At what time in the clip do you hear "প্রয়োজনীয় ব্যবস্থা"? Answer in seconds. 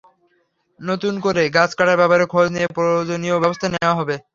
2.75-3.67